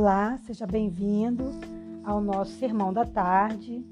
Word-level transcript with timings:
Olá, 0.00 0.38
seja 0.46 0.66
bem-vindo 0.66 1.44
ao 2.02 2.22
nosso 2.22 2.52
Sermão 2.52 2.90
da 2.90 3.04
Tarde. 3.04 3.84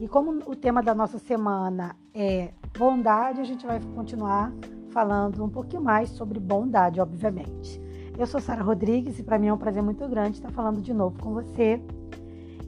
E 0.00 0.06
como 0.06 0.30
o 0.48 0.54
tema 0.54 0.80
da 0.80 0.94
nossa 0.94 1.18
semana 1.18 1.96
é 2.14 2.52
bondade, 2.78 3.40
a 3.40 3.44
gente 3.44 3.66
vai 3.66 3.80
continuar 3.96 4.52
falando 4.90 5.44
um 5.44 5.48
pouquinho 5.48 5.82
mais 5.82 6.10
sobre 6.10 6.38
bondade, 6.38 7.00
obviamente. 7.00 7.82
Eu 8.16 8.28
sou 8.28 8.40
Sara 8.40 8.62
Rodrigues 8.62 9.18
e 9.18 9.24
para 9.24 9.40
mim 9.40 9.48
é 9.48 9.52
um 9.52 9.58
prazer 9.58 9.82
muito 9.82 10.06
grande 10.08 10.36
estar 10.36 10.52
falando 10.52 10.80
de 10.80 10.94
novo 10.94 11.20
com 11.20 11.32
você. 11.32 11.82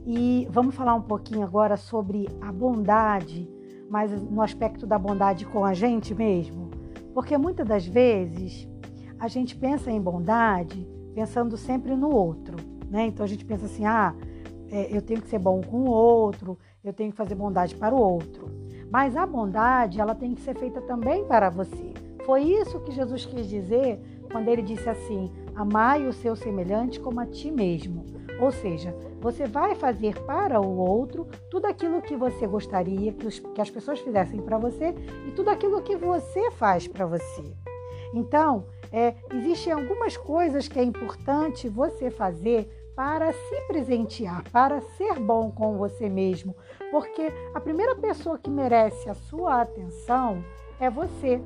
E 0.05 0.45
vamos 0.51 0.75
falar 0.75 0.93
um 0.93 1.03
pouquinho 1.03 1.43
agora 1.43 1.77
sobre 1.77 2.27
a 2.41 2.51
bondade, 2.51 3.49
mas 3.89 4.11
no 4.29 4.41
aspecto 4.41 4.85
da 4.85 4.99
bondade 4.99 5.45
com 5.45 5.63
a 5.63 5.73
gente 5.73 6.13
mesmo. 6.13 6.69
Porque 7.13 7.37
muitas 7.37 7.65
das 7.65 7.87
vezes 7.87 8.67
a 9.17 9.29
gente 9.29 9.55
pensa 9.55 9.89
em 9.89 10.01
bondade 10.01 10.85
pensando 11.13 11.55
sempre 11.55 11.95
no 11.95 12.09
outro, 12.09 12.57
né? 12.93 13.07
Então 13.07 13.23
a 13.25 13.27
gente 13.27 13.43
pensa 13.43 13.65
assim, 13.65 13.85
ah, 13.87 14.13
é, 14.69 14.95
eu 14.95 15.01
tenho 15.01 15.19
que 15.19 15.27
ser 15.27 15.39
bom 15.39 15.61
com 15.61 15.77
o 15.77 15.89
outro, 15.89 16.59
eu 16.83 16.93
tenho 16.93 17.09
que 17.09 17.17
fazer 17.17 17.33
bondade 17.33 17.75
para 17.75 17.95
o 17.95 17.97
outro. 17.97 18.51
Mas 18.91 19.17
a 19.17 19.25
bondade, 19.25 19.99
ela 19.99 20.13
tem 20.13 20.35
que 20.35 20.41
ser 20.41 20.55
feita 20.55 20.79
também 20.79 21.25
para 21.25 21.49
você. 21.49 21.91
Foi 22.23 22.43
isso 22.43 22.79
que 22.81 22.91
Jesus 22.91 23.25
quis 23.25 23.49
dizer 23.49 23.99
quando 24.31 24.47
ele 24.47 24.61
disse 24.61 24.87
assim: 24.87 25.31
amai 25.55 26.07
o 26.07 26.13
seu 26.13 26.35
semelhante 26.35 26.99
como 26.99 27.19
a 27.19 27.25
ti 27.25 27.49
mesmo. 27.49 28.05
Ou 28.39 28.51
seja, 28.51 28.95
você 29.19 29.47
vai 29.47 29.73
fazer 29.73 30.19
para 30.23 30.61
o 30.61 30.77
outro 30.77 31.27
tudo 31.49 31.65
aquilo 31.65 32.01
que 32.01 32.15
você 32.15 32.45
gostaria 32.45 33.11
que, 33.11 33.25
os, 33.25 33.39
que 33.39 33.61
as 33.61 33.71
pessoas 33.71 33.99
fizessem 33.99 34.39
para 34.39 34.59
você 34.59 34.93
e 35.27 35.31
tudo 35.31 35.49
aquilo 35.49 35.81
que 35.81 35.95
você 35.95 36.51
faz 36.51 36.87
para 36.87 37.07
você. 37.07 37.43
Então, 38.13 38.65
é, 38.91 39.15
existem 39.33 39.73
algumas 39.73 40.15
coisas 40.15 40.67
que 40.67 40.77
é 40.77 40.83
importante 40.83 41.67
você 41.67 42.11
fazer 42.11 42.82
para 42.95 43.33
se 43.33 43.61
presentear, 43.67 44.43
para 44.51 44.81
ser 44.81 45.19
bom 45.19 45.49
com 45.49 45.77
você 45.77 46.09
mesmo, 46.09 46.55
porque 46.91 47.31
a 47.53 47.59
primeira 47.59 47.95
pessoa 47.95 48.37
que 48.37 48.49
merece 48.49 49.09
a 49.09 49.13
sua 49.13 49.61
atenção 49.61 50.43
é 50.79 50.89
você. 50.89 51.41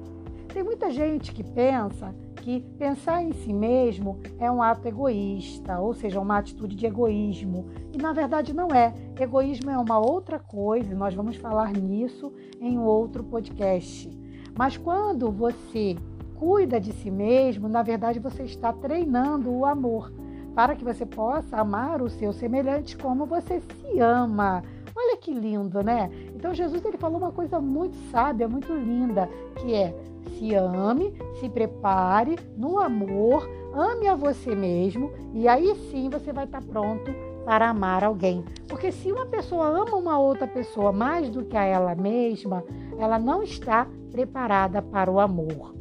Tem 0.53 0.63
muita 0.63 0.89
gente 0.91 1.31
que 1.31 1.43
pensa 1.43 2.13
que 2.37 2.61
pensar 2.77 3.21
em 3.21 3.33
si 3.33 3.53
mesmo 3.53 4.19
é 4.39 4.49
um 4.49 4.61
ato 4.61 4.87
egoísta, 4.87 5.79
ou 5.79 5.93
seja, 5.93 6.19
uma 6.19 6.37
atitude 6.37 6.75
de 6.75 6.85
egoísmo. 6.85 7.67
E 7.93 7.97
na 7.97 8.13
verdade 8.13 8.53
não 8.53 8.69
é. 8.69 8.93
Egoísmo 9.19 9.69
é 9.69 9.77
uma 9.77 9.99
outra 9.99 10.39
coisa, 10.39 10.91
e 10.91 10.95
nós 10.95 11.13
vamos 11.13 11.35
falar 11.35 11.71
nisso 11.73 12.33
em 12.59 12.79
outro 12.79 13.23
podcast. 13.23 14.09
Mas 14.57 14.77
quando 14.77 15.29
você 15.29 15.95
cuida 16.35 16.79
de 16.79 16.93
si 16.93 17.11
mesmo, 17.11 17.67
na 17.67 17.83
verdade 17.83 18.19
você 18.19 18.43
está 18.43 18.71
treinando 18.71 19.51
o 19.51 19.65
amor 19.65 20.11
para 20.57 20.75
que 20.75 20.83
você 20.83 21.05
possa 21.05 21.57
amar 21.57 22.01
o 22.01 22.09
seu 22.09 22.33
semelhante 22.33 22.97
como 22.97 23.27
você 23.27 23.59
se 23.61 23.99
ama. 23.99 24.63
Olha 24.95 25.15
que 25.15 25.31
lindo, 25.31 25.83
né? 25.83 26.09
Então 26.35 26.51
Jesus 26.51 26.83
ele 26.83 26.97
falou 26.97 27.19
uma 27.19 27.31
coisa 27.31 27.61
muito 27.61 27.95
sábia, 28.09 28.47
muito 28.47 28.73
linda, 28.73 29.29
que 29.57 29.75
é 29.75 29.95
se 30.31 30.55
ame, 30.55 31.13
se 31.39 31.47
prepare 31.47 32.39
no 32.57 32.79
amor, 32.79 33.47
ame 33.71 34.07
a 34.07 34.15
você 34.15 34.55
mesmo 34.55 35.11
e 35.31 35.47
aí 35.47 35.75
sim 35.91 36.09
você 36.09 36.33
vai 36.33 36.45
estar 36.45 36.63
pronto 36.63 37.11
para 37.45 37.69
amar 37.69 38.03
alguém. 38.03 38.43
Porque 38.67 38.91
se 38.91 39.11
uma 39.11 39.27
pessoa 39.27 39.67
ama 39.67 39.95
uma 39.95 40.17
outra 40.17 40.47
pessoa 40.47 40.91
mais 40.91 41.29
do 41.29 41.45
que 41.45 41.55
a 41.55 41.65
ela 41.65 41.93
mesma, 41.93 42.63
ela 42.97 43.19
não 43.19 43.43
está 43.43 43.85
preparada 44.11 44.81
para 44.81 45.11
o 45.11 45.19
amor. 45.19 45.75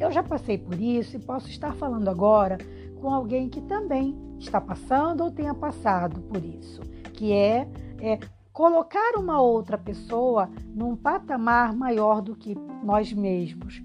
Eu 0.00 0.10
já 0.10 0.22
passei 0.22 0.56
por 0.56 0.80
isso 0.80 1.14
e 1.14 1.20
posso 1.20 1.50
estar 1.50 1.74
falando 1.74 2.08
agora 2.08 2.56
com 3.02 3.12
alguém 3.12 3.48
que 3.48 3.60
também 3.60 4.16
está 4.38 4.60
passando 4.60 5.24
ou 5.24 5.30
tenha 5.30 5.52
passado 5.52 6.22
por 6.22 6.42
isso, 6.42 6.80
que 7.12 7.32
é, 7.32 7.68
é 8.00 8.18
colocar 8.52 9.18
uma 9.18 9.40
outra 9.40 9.76
pessoa 9.76 10.48
num 10.72 10.94
patamar 10.94 11.74
maior 11.74 12.22
do 12.22 12.36
que 12.36 12.56
nós 12.84 13.12
mesmos. 13.12 13.82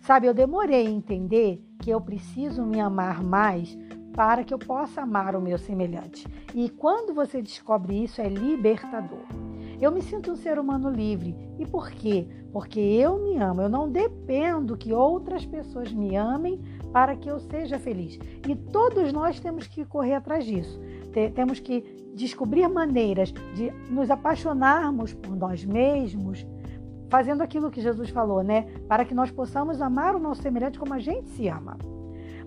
Sabe, 0.00 0.26
eu 0.26 0.32
demorei 0.32 0.86
a 0.86 0.90
entender 0.90 1.62
que 1.82 1.90
eu 1.90 2.00
preciso 2.00 2.64
me 2.64 2.80
amar 2.80 3.22
mais 3.22 3.76
para 4.14 4.42
que 4.42 4.54
eu 4.54 4.58
possa 4.58 5.02
amar 5.02 5.36
o 5.36 5.42
meu 5.42 5.58
semelhante. 5.58 6.26
E 6.54 6.70
quando 6.70 7.12
você 7.12 7.42
descobre 7.42 8.04
isso, 8.04 8.22
é 8.22 8.28
libertador. 8.28 9.45
Eu 9.80 9.92
me 9.92 10.00
sinto 10.02 10.32
um 10.32 10.36
ser 10.36 10.58
humano 10.58 10.90
livre. 10.90 11.36
E 11.58 11.66
por 11.66 11.90
quê? 11.90 12.26
Porque 12.52 12.80
eu 12.80 13.18
me 13.18 13.36
amo. 13.36 13.62
Eu 13.62 13.68
não 13.68 13.90
dependo 13.90 14.76
que 14.76 14.92
outras 14.92 15.44
pessoas 15.44 15.92
me 15.92 16.16
amem 16.16 16.60
para 16.92 17.14
que 17.16 17.28
eu 17.28 17.38
seja 17.38 17.78
feliz. 17.78 18.18
E 18.48 18.56
todos 18.56 19.12
nós 19.12 19.38
temos 19.38 19.66
que 19.66 19.84
correr 19.84 20.14
atrás 20.14 20.44
disso. 20.44 20.80
Temos 21.34 21.60
que 21.60 21.82
descobrir 22.14 22.66
maneiras 22.68 23.32
de 23.54 23.70
nos 23.90 24.10
apaixonarmos 24.10 25.12
por 25.12 25.36
nós 25.36 25.64
mesmos, 25.64 26.46
fazendo 27.10 27.42
aquilo 27.42 27.70
que 27.70 27.80
Jesus 27.80 28.08
falou, 28.08 28.42
né? 28.42 28.62
Para 28.88 29.04
que 29.04 29.14
nós 29.14 29.30
possamos 29.30 29.80
amar 29.80 30.14
o 30.14 30.18
nosso 30.18 30.42
semelhante 30.42 30.78
como 30.78 30.94
a 30.94 30.98
gente 30.98 31.28
se 31.30 31.48
ama. 31.48 31.76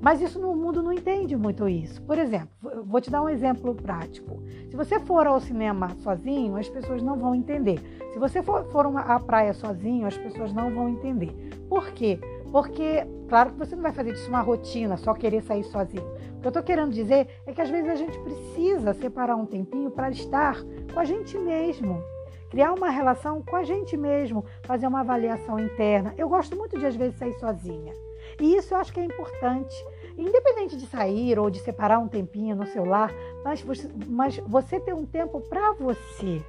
Mas 0.02 0.22
isso 0.22 0.40
no 0.40 0.56
mundo 0.56 0.82
não 0.82 0.94
entende 0.94 1.36
muito 1.36 1.68
isso. 1.68 2.02
Por 2.04 2.18
exemplo, 2.18 2.50
vou 2.86 3.02
te 3.02 3.12
dar 3.12 3.22
um 3.22 3.30
exemplo 3.30 3.76
prático. 3.76 4.42
Se 4.70 4.76
você 4.76 5.00
for 5.00 5.28
ao 5.28 5.40
cinema 5.40 5.90
sozinho, 6.02 6.56
as 6.56 6.70
pessoas 6.70 7.04
não 7.04 7.18
vão 7.18 7.36
entender. 7.36 7.80
Se 8.14 8.20
você 8.20 8.42
for, 8.42 8.64
for 8.72 8.86
uma, 8.86 9.02
à 9.02 9.20
praia 9.20 9.54
sozinho, 9.54 10.08
as 10.08 10.18
pessoas 10.18 10.54
não 10.54 10.74
vão 10.74 10.88
entender. 10.88 11.34
Por 11.68 11.92
quê? 11.92 12.20
Porque, 12.52 13.06
claro 13.28 13.52
que 13.52 13.60
você 13.60 13.76
não 13.76 13.84
vai 13.84 13.92
fazer 13.92 14.14
disso 14.14 14.30
uma 14.30 14.42
rotina, 14.42 14.96
só 14.98 15.14
querer 15.14 15.42
sair 15.44 15.64
sozinho. 15.66 16.08
O 16.38 16.42
que 16.42 16.48
eu 16.48 16.50
estou 16.50 16.64
querendo 16.64 16.92
dizer 16.92 17.28
é 17.46 17.54
que 17.54 17.62
às 17.62 17.70
vezes 17.70 17.90
a 17.90 17.96
gente 17.96 18.18
precisa 18.20 18.94
separar 18.94 19.36
um 19.36 19.46
tempinho 19.46 19.92
para 19.92 20.10
estar 20.10 20.56
com 20.94 21.00
a 21.00 21.06
gente 21.06 21.38
mesmo 21.38 22.02
criar 22.50 22.74
uma 22.74 22.90
relação 22.90 23.44
com 23.44 23.56
a 23.56 23.64
gente 23.64 23.96
mesmo, 23.96 24.44
fazer 24.64 24.88
uma 24.88 25.02
avaliação 25.02 25.60
interna. 25.60 26.16
Eu 26.18 26.28
gosto 26.28 26.56
muito 26.56 26.80
de 26.80 26.86
às 26.88 26.96
vezes 26.96 27.16
sair 27.18 27.34
sozinha. 27.34 27.94
E 28.40 28.56
isso 28.56 28.74
eu 28.74 28.78
acho 28.78 28.92
que 28.92 29.00
é 29.00 29.06
importante. 29.06 29.76
Independente 30.18 30.76
de 30.76 30.86
sair 30.86 31.40
ou 31.40 31.50
de 31.50 31.60
separar 31.60 32.00
um 32.00 32.08
tempinho 32.08 32.56
no 32.56 32.66
celular, 32.66 33.12
mas 33.44 33.62
você, 33.62 33.90
mas 34.08 34.38
você 34.40 34.80
ter 34.80 34.94
um 34.94 35.06
tempo 35.06 35.40
para 35.42 35.74
você, 35.74 36.44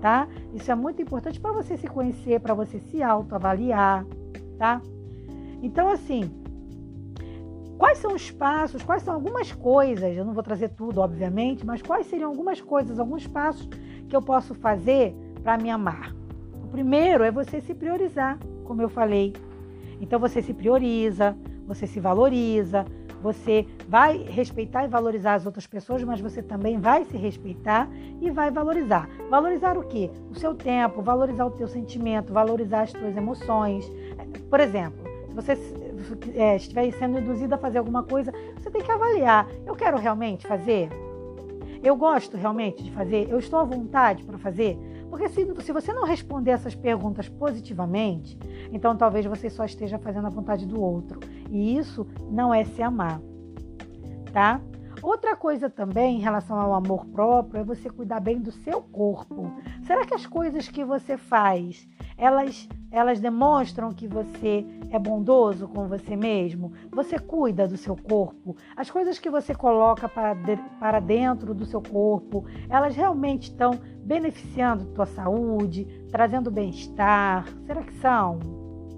tá? 0.00 0.28
Isso 0.54 0.70
é 0.70 0.74
muito 0.74 1.02
importante 1.02 1.40
para 1.40 1.52
você 1.52 1.76
se 1.76 1.88
conhecer, 1.88 2.40
para 2.40 2.54
você 2.54 2.78
se 2.78 3.02
autoavaliar, 3.02 4.06
tá? 4.56 4.80
Então, 5.60 5.88
assim, 5.88 6.30
quais 7.76 7.98
são 7.98 8.14
os 8.14 8.30
passos, 8.30 8.82
quais 8.82 9.02
são 9.02 9.14
algumas 9.14 9.50
coisas, 9.50 10.16
eu 10.16 10.24
não 10.24 10.32
vou 10.32 10.42
trazer 10.42 10.68
tudo, 10.68 11.00
obviamente, 11.00 11.66
mas 11.66 11.82
quais 11.82 12.06
seriam 12.06 12.30
algumas 12.30 12.60
coisas, 12.60 12.98
alguns 12.98 13.26
passos 13.26 13.68
que 14.08 14.14
eu 14.14 14.22
posso 14.22 14.54
fazer 14.54 15.12
para 15.42 15.58
me 15.58 15.70
amar? 15.70 16.14
O 16.62 16.68
primeiro 16.68 17.24
é 17.24 17.30
você 17.30 17.60
se 17.60 17.74
priorizar, 17.74 18.38
como 18.64 18.80
eu 18.80 18.88
falei, 18.88 19.32
então 20.02 20.18
você 20.18 20.42
se 20.42 20.52
prioriza, 20.52 21.36
você 21.66 21.86
se 21.86 22.00
valoriza, 22.00 22.84
você 23.22 23.64
vai 23.88 24.18
respeitar 24.18 24.84
e 24.84 24.88
valorizar 24.88 25.34
as 25.34 25.46
outras 25.46 25.64
pessoas, 25.64 26.02
mas 26.02 26.20
você 26.20 26.42
também 26.42 26.78
vai 26.78 27.04
se 27.04 27.16
respeitar 27.16 27.88
e 28.20 28.28
vai 28.28 28.50
valorizar. 28.50 29.08
Valorizar 29.30 29.78
o 29.78 29.84
quê? 29.84 30.10
O 30.28 30.34
seu 30.34 30.54
tempo, 30.54 31.00
valorizar 31.00 31.46
o 31.46 31.52
teu 31.52 31.68
sentimento, 31.68 32.32
valorizar 32.32 32.82
as 32.82 32.92
tuas 32.92 33.16
emoções. 33.16 33.90
Por 34.50 34.58
exemplo, 34.58 35.04
se 35.28 35.34
você 35.34 35.52
é, 36.34 36.56
estiver 36.56 36.90
sendo 36.94 37.20
induzido 37.20 37.54
a 37.54 37.58
fazer 37.58 37.78
alguma 37.78 38.02
coisa, 38.02 38.32
você 38.58 38.70
tem 38.70 38.82
que 38.82 38.90
avaliar. 38.90 39.48
Eu 39.64 39.76
quero 39.76 39.96
realmente 39.98 40.44
fazer? 40.48 40.90
Eu 41.80 41.94
gosto 41.94 42.36
realmente 42.36 42.82
de 42.82 42.90
fazer? 42.90 43.28
Eu 43.30 43.38
estou 43.38 43.60
à 43.60 43.64
vontade 43.64 44.24
para 44.24 44.36
fazer? 44.36 44.76
Porque 45.12 45.28
se, 45.28 45.46
se 45.60 45.72
você 45.72 45.92
não 45.92 46.06
responder 46.06 46.52
essas 46.52 46.74
perguntas 46.74 47.28
positivamente, 47.28 48.38
então 48.72 48.96
talvez 48.96 49.26
você 49.26 49.50
só 49.50 49.62
esteja 49.62 49.98
fazendo 49.98 50.26
a 50.26 50.30
vontade 50.30 50.64
do 50.64 50.80
outro. 50.80 51.20
E 51.50 51.76
isso 51.76 52.06
não 52.30 52.54
é 52.54 52.64
se 52.64 52.80
amar, 52.80 53.20
tá? 54.32 54.58
Outra 55.02 55.34
coisa 55.34 55.68
também 55.68 56.16
em 56.16 56.20
relação 56.20 56.58
ao 56.58 56.72
amor 56.72 57.04
próprio 57.06 57.60
é 57.60 57.64
você 57.64 57.90
cuidar 57.90 58.20
bem 58.20 58.38
do 58.38 58.52
seu 58.52 58.80
corpo. 58.80 59.50
Será 59.82 60.06
que 60.06 60.14
as 60.14 60.26
coisas 60.26 60.68
que 60.68 60.84
você 60.84 61.16
faz, 61.16 61.88
elas 62.16 62.68
elas 62.92 63.18
demonstram 63.18 63.90
que 63.90 64.06
você 64.06 64.66
é 64.90 64.98
bondoso 64.98 65.66
com 65.66 65.88
você 65.88 66.14
mesmo? 66.14 66.74
Você 66.92 67.18
cuida 67.18 67.66
do 67.66 67.78
seu 67.78 67.96
corpo? 67.96 68.54
As 68.76 68.90
coisas 68.90 69.18
que 69.18 69.30
você 69.30 69.54
coloca 69.54 70.06
para, 70.06 70.34
de, 70.34 70.56
para 70.78 71.00
dentro 71.00 71.54
do 71.54 71.64
seu 71.64 71.80
corpo, 71.80 72.44
elas 72.68 72.94
realmente 72.94 73.44
estão 73.44 73.72
beneficiando 74.04 74.92
tua 74.92 75.06
saúde, 75.06 75.86
trazendo 76.10 76.50
bem-estar? 76.50 77.48
Será 77.64 77.82
que 77.82 77.94
são? 77.94 78.38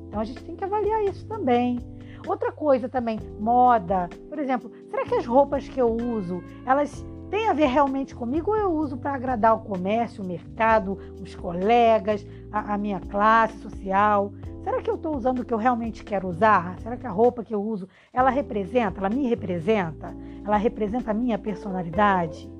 Então 0.08 0.20
a 0.20 0.24
gente 0.24 0.42
tem 0.42 0.56
que 0.56 0.64
avaliar 0.64 1.04
isso 1.04 1.24
também. 1.28 1.78
Outra 2.26 2.50
coisa 2.52 2.88
também, 2.88 3.18
moda. 3.38 4.08
Por 4.28 4.38
exemplo, 4.38 4.70
será 4.88 5.04
que 5.04 5.14
as 5.14 5.26
roupas 5.26 5.68
que 5.68 5.80
eu 5.80 5.94
uso, 5.94 6.42
elas 6.64 7.04
têm 7.30 7.48
a 7.48 7.52
ver 7.52 7.66
realmente 7.66 8.14
comigo 8.14 8.50
ou 8.50 8.56
eu 8.56 8.72
uso 8.72 8.96
para 8.96 9.14
agradar 9.14 9.54
o 9.54 9.60
comércio, 9.60 10.22
o 10.22 10.26
mercado, 10.26 10.98
os 11.20 11.34
colegas, 11.34 12.26
a, 12.50 12.74
a 12.74 12.78
minha 12.78 13.00
classe 13.00 13.58
social? 13.58 14.32
Será 14.62 14.80
que 14.80 14.88
eu 14.88 14.94
estou 14.94 15.14
usando 15.14 15.40
o 15.40 15.44
que 15.44 15.52
eu 15.52 15.58
realmente 15.58 16.02
quero 16.02 16.28
usar? 16.28 16.78
Será 16.80 16.96
que 16.96 17.06
a 17.06 17.10
roupa 17.10 17.44
que 17.44 17.54
eu 17.54 17.62
uso, 17.62 17.86
ela 18.12 18.30
representa, 18.30 18.98
ela 18.98 19.10
me 19.10 19.28
representa? 19.28 20.14
Ela 20.42 20.56
representa 20.56 21.10
a 21.10 21.14
minha 21.14 21.38
personalidade? 21.38 22.50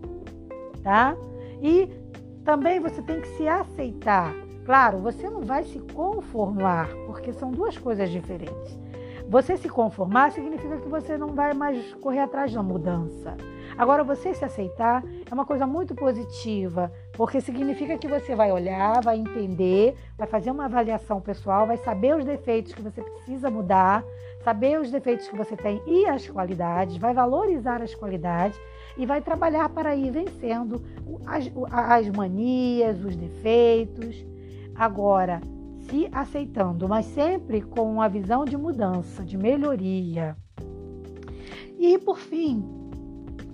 Tá? 0.83 1.17
E 1.63 1.89
também 2.45 2.79
você 2.79 3.01
tem 3.01 3.23
que 3.23 3.29
se 3.29 3.49
aceitar. 3.49 4.35
Claro, 4.67 4.99
você 4.99 5.31
não 5.31 5.41
vai 5.41 5.65
se 5.65 5.79
conformar, 5.79 6.89
porque 7.07 7.33
são 7.33 7.51
duas 7.51 7.77
coisas 7.79 8.11
diferentes. 8.11 8.79
Você 9.29 9.57
se 9.57 9.69
conformar 9.69 10.33
significa 10.33 10.77
que 10.77 10.89
você 10.89 11.17
não 11.17 11.35
vai 11.35 11.55
mais 11.55 11.95
correr 11.95 12.21
atrás 12.21 12.53
da 12.53 12.63
mudança. 12.63 13.37
Agora, 13.77 14.05
você 14.05 14.33
se 14.35 14.45
aceitar 14.45 15.03
é 15.29 15.35
uma 15.35 15.45
coisa 15.45 15.67
muito 15.67 15.95
positiva, 15.95 16.93
porque 17.13 17.41
significa 17.41 17.99
que 17.99 18.07
você 18.07 18.35
vai 18.35 18.53
olhar, 18.53 19.03
vai 19.03 19.19
entender, 19.19 19.97
vai 20.17 20.29
fazer 20.29 20.51
uma 20.51 20.67
avaliação 20.67 21.21
pessoal, 21.21 21.67
vai 21.67 21.77
saber 21.79 22.15
os 22.17 22.25
defeitos 22.25 22.73
que 22.73 22.83
você 22.83 23.03
precisa 23.03 23.51
mudar, 23.51 24.05
saber 24.45 24.79
os 24.79 24.91
defeitos 24.91 25.27
que 25.27 25.37
você 25.37 25.57
tem 25.57 25.83
e 25.87 26.07
as 26.07 26.29
qualidades, 26.29 26.99
vai 26.99 27.13
valorizar 27.13 27.83
as 27.83 27.95
qualidades 27.95 28.61
e 28.97 29.05
vai 29.07 29.21
trabalhar 29.21 29.69
para 29.71 29.97
ir 29.97 30.13
vencendo 30.13 30.81
as, 31.27 31.51
as 31.73 32.09
manias, 32.11 33.03
os 33.05 33.17
defeitos. 33.17 34.25
Agora, 34.77 35.41
se 35.89 36.09
aceitando, 36.13 36.89
mas 36.89 37.07
sempre 37.07 37.61
com 37.63 37.93
uma 37.93 38.09
visão 38.09 38.45
de 38.45 38.57
mudança, 38.57 39.25
de 39.25 39.37
melhoria. 39.37 40.37
E 41.79 41.99
por 41.99 42.19
fim, 42.19 42.65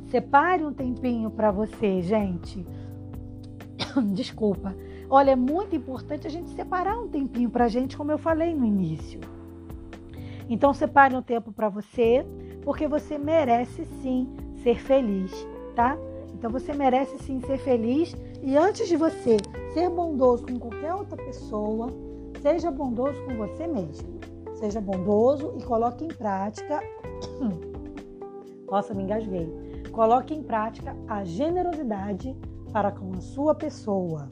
separe 0.09 0.65
um 0.65 0.73
tempinho 0.73 1.31
para 1.31 1.51
você, 1.51 2.01
gente. 2.03 2.65
Desculpa. 4.15 4.75
Olha, 5.09 5.33
é 5.33 5.37
muito 5.37 5.75
importante 5.75 6.27
a 6.27 6.31
gente 6.31 6.51
separar 6.51 6.99
um 6.99 7.09
tempinho 7.09 7.51
para 7.51 7.65
a 7.65 7.69
gente, 7.69 7.97
como 7.97 8.13
eu 8.13 8.19
falei 8.19 8.55
no 8.55 8.65
início. 8.65 9.21
Então, 10.49 10.73
separe 10.73 11.15
um 11.15 11.23
tempo 11.23 11.53
para 11.53 11.69
você, 11.69 12.25
porque 12.63 12.87
você 12.87 13.19
merece 13.19 13.85
sim 14.03 14.29
ser 14.63 14.79
feliz, 14.79 15.33
tá? 15.75 15.97
Então, 16.35 16.51
você 16.51 16.73
merece 16.73 17.19
sim 17.19 17.41
ser 17.41 17.59
feliz. 17.59 18.15
E 18.43 18.57
antes 18.57 18.89
de 18.89 18.97
você 18.97 19.37
ser 19.75 19.89
bondoso 19.91 20.47
com 20.47 20.59
qualquer 20.59 20.95
outra 20.95 21.17
pessoa, 21.17 21.89
seja 22.41 22.71
bondoso 22.71 23.23
com 23.25 23.37
você 23.37 23.67
mesmo. 23.67 24.21
Seja 24.55 24.81
bondoso 24.81 25.55
e 25.59 25.63
coloque 25.63 26.05
em 26.05 26.09
prática. 26.09 26.81
Nossa, 28.71 28.95
me 28.95 29.03
engasguei. 29.03 29.49
Coloque 29.93 30.35
em 30.35 30.43
prática 30.43 30.97
a 31.09 31.25
generosidade 31.25 32.37
para 32.73 32.93
com 32.93 33.13
a 33.15 33.21
sua 33.21 33.55
pessoa. 33.55 34.31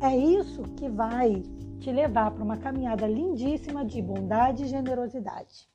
É 0.00 0.16
isso 0.16 0.62
que 0.76 0.88
vai 0.88 1.42
te 1.80 1.90
levar 1.90 2.30
para 2.30 2.44
uma 2.44 2.56
caminhada 2.56 3.06
lindíssima 3.06 3.84
de 3.84 4.00
bondade 4.00 4.64
e 4.64 4.68
generosidade. 4.68 5.68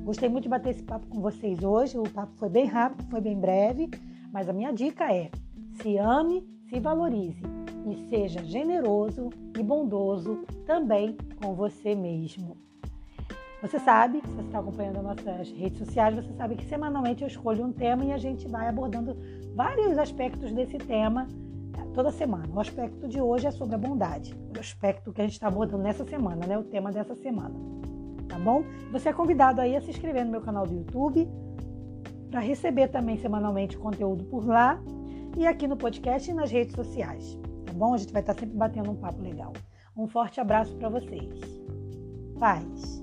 Gostei 0.00 0.28
muito 0.28 0.44
de 0.44 0.48
bater 0.48 0.70
esse 0.70 0.82
papo 0.82 1.06
com 1.08 1.20
vocês 1.20 1.62
hoje. 1.62 1.98
O 1.98 2.08
papo 2.08 2.32
foi 2.36 2.48
bem 2.48 2.66
rápido, 2.66 3.08
foi 3.10 3.20
bem 3.20 3.38
breve, 3.38 3.90
mas 4.32 4.48
a 4.48 4.52
minha 4.52 4.72
dica 4.72 5.12
é: 5.12 5.30
se 5.82 5.98
ame, 5.98 6.46
se 6.68 6.78
valorize 6.78 7.59
e 7.86 8.08
seja 8.08 8.42
generoso 8.44 9.30
e 9.58 9.62
bondoso 9.62 10.44
também 10.66 11.16
com 11.42 11.54
você 11.54 11.94
mesmo. 11.94 12.56
Você 13.62 13.78
sabe, 13.78 14.22
se 14.24 14.32
você 14.32 14.46
está 14.46 14.58
acompanhando 14.58 14.96
as 14.96 15.02
nossas 15.02 15.50
redes 15.52 15.78
sociais, 15.78 16.14
você 16.14 16.32
sabe 16.32 16.56
que 16.56 16.64
semanalmente 16.64 17.22
eu 17.22 17.28
escolho 17.28 17.64
um 17.64 17.72
tema 17.72 18.04
e 18.06 18.12
a 18.12 18.16
gente 18.16 18.48
vai 18.48 18.66
abordando 18.66 19.14
vários 19.54 19.98
aspectos 19.98 20.50
desse 20.50 20.78
tema 20.78 21.28
eh, 21.76 21.84
toda 21.92 22.10
semana. 22.10 22.48
O 22.54 22.58
aspecto 22.58 23.06
de 23.06 23.20
hoje 23.20 23.46
é 23.46 23.50
sobre 23.50 23.74
a 23.74 23.78
bondade, 23.78 24.34
o 24.56 24.58
aspecto 24.58 25.12
que 25.12 25.20
a 25.20 25.24
gente 25.24 25.34
está 25.34 25.48
abordando 25.48 25.82
nessa 25.82 26.06
semana, 26.06 26.46
né? 26.46 26.56
O 26.56 26.64
tema 26.64 26.90
dessa 26.90 27.14
semana. 27.14 27.54
Tá 28.26 28.38
bom? 28.38 28.64
Você 28.92 29.10
é 29.10 29.12
convidado 29.12 29.60
aí 29.60 29.76
a 29.76 29.80
se 29.82 29.90
inscrever 29.90 30.24
no 30.24 30.30
meu 30.30 30.40
canal 30.40 30.66
do 30.66 30.74
YouTube 30.74 31.28
para 32.30 32.40
receber 32.40 32.88
também 32.88 33.18
semanalmente 33.18 33.76
conteúdo 33.76 34.24
por 34.24 34.46
lá 34.46 34.80
e 35.36 35.46
aqui 35.46 35.68
no 35.68 35.76
podcast 35.76 36.30
e 36.30 36.34
nas 36.34 36.50
redes 36.50 36.74
sociais. 36.74 37.38
Tá 37.70 37.74
bom? 37.74 37.94
A 37.94 37.98
gente 37.98 38.12
vai 38.12 38.20
estar 38.20 38.34
sempre 38.34 38.56
batendo 38.56 38.90
um 38.90 38.96
papo 38.96 39.22
legal. 39.22 39.52
Um 39.96 40.08
forte 40.08 40.40
abraço 40.40 40.74
para 40.76 40.88
vocês. 40.88 41.38
Paz. 42.38 42.99